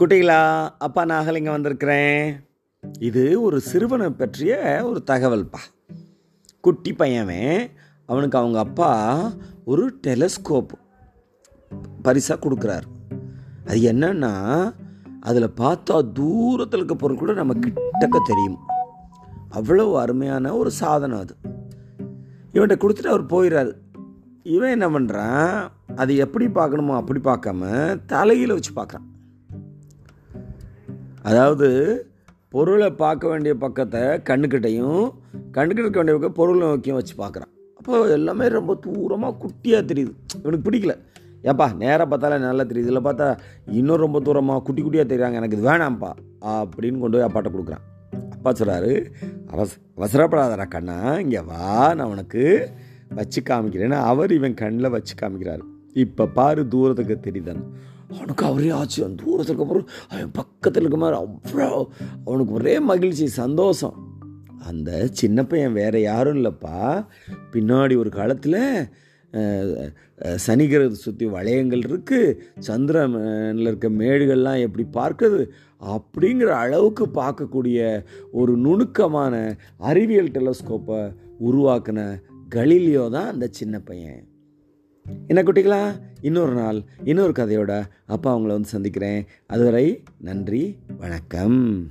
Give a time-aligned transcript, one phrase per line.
[0.00, 0.40] குட்டிகளா
[0.78, 2.18] அப்பா நாகலிங்க வந்திருக்கிறேன்.
[2.98, 5.60] இது ஒரு சிறுவனை பற்றிய ஒரு தகவல்ப்பா
[6.60, 7.32] குட்டி பையன்
[8.08, 8.90] அவனுக்கு அவங்க அப்பா
[9.64, 10.74] ஒரு டெலஸ்கோப்
[12.02, 12.86] பரிசாக கொடுக்குறாரு.
[13.66, 14.32] அது என்னன்னா
[15.20, 18.60] அதில் பார்த்தா தூரத்தில் இருக்க பொருள் கூட நம்ம கிட்டக்க தெரியும்.
[19.50, 21.36] அவ்வளோ அருமையான ஒரு சாதனம் அது.
[22.52, 23.74] இவன்கிட்ட கொடுத்துட்டு அவர் போயிடுறாரு
[24.42, 27.62] இவன் என்ன பண்ணுறான் அது எப்படி பார்க்கணுமோ அப்படி பார்க்காம
[28.06, 29.10] தலையில் வச்சு பார்க்குறான்.
[31.28, 31.68] அதாவது
[32.54, 35.04] பொருளை பார்க்க வேண்டிய பக்கத்தை கண்ணுக்கிட்டையும்
[35.56, 37.50] கண்ணுக்கிட்ட இருக்க வேண்டிய பக்கம் பொருளை நோக்கியும் வச்சு பார்க்குறான்.
[37.78, 40.12] அப்போ எல்லாமே ரொம்ப தூரமாக குட்டியாக தெரியுது.
[40.42, 40.94] இவனுக்கு பிடிக்கல.
[41.50, 42.90] ஏப்பா நேராக பார்த்தாலே நல்லா தெரியுது.
[42.92, 43.26] இல்லை பார்த்தா
[43.78, 45.40] இன்னும் ரொம்ப தூரமாக குட்டி குட்டியாக தெரியுறாங்க.
[45.40, 46.10] எனக்கு இது வேணாம்ப்பா
[46.60, 47.84] அப்படின்னு கொண்டு போய் அப்பாட்ட கொடுக்குறான்.
[48.34, 48.92] அப்பா சொல்கிறாரு
[49.52, 51.62] அவச அவசரப்படாதடா கண்ணா இங்கே வா
[51.98, 52.42] நான் உனக்கு
[53.18, 55.64] வச்சு காமிக்கிறேன்னு அவர் இவன் கண்ணில் வச்சு காமிக்கிறாரு.
[56.02, 57.64] இப்போ பாரு தூரத்துக்கு தெரியுதான்னு.
[58.16, 58.98] அவனுக்கு அவரே ஆச்சு.
[59.22, 61.70] தூரத்துக்கு அப்புறம் அவன் பக்கத்தில் இருக்க மாதிரி அவ்வளோ
[62.26, 63.96] அவனுக்கு ஒரே மகிழ்ச்சி சந்தோஷம்.
[64.68, 66.76] அந்த சின்ன பையன் வேற யாரும் இல்லைப்பா.
[67.54, 68.60] பின்னாடி ஒரு காலத்தில்
[70.44, 72.36] சனிகிரகத்தை சுற்றி வளையங்கள் இருக்குது
[72.68, 75.42] சந்திரனில் இருக்க மேடுகள்லாம் எப்படி பார்க்குறது
[75.96, 77.80] அப்படிங்கிற அளவுக்கு பார்க்கக்கூடிய
[78.40, 79.34] ஒரு நுணுக்கமான
[79.90, 81.00] அறிவியல் டெலஸ்கோப்பை
[81.48, 82.08] உருவாக்கின
[82.56, 84.22] கலீலியோ தான் அந்த சின்ன பையன்.
[85.26, 86.00] என்ன குட்டிகளா?
[86.20, 89.24] இன்னொரு நாள் இன்னொரு கதையோட அப்பா அவங்கள வந்து சந்திக்கிறேன்.
[89.46, 91.90] அதுவரை நன்றி வணக்கம்.